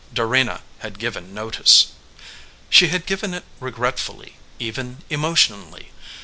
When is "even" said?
4.57-5.03